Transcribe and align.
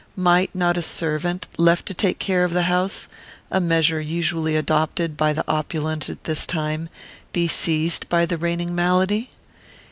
Might 0.15 0.49
not 0.55 0.77
a 0.77 0.81
servant, 0.81 1.45
left 1.57 1.85
to 1.85 1.93
take 1.93 2.17
care 2.17 2.43
of 2.43 2.53
the 2.53 2.63
house, 2.63 3.07
a 3.51 3.59
measure 3.61 4.01
usually 4.01 4.55
adopted 4.55 5.15
by 5.15 5.31
the 5.31 5.45
opulent 5.47 6.09
at 6.09 6.23
this 6.23 6.47
time, 6.47 6.89
be 7.33 7.47
seized 7.47 8.09
by 8.09 8.25
the 8.25 8.35
reigning 8.37 8.73
malady? 8.73 9.29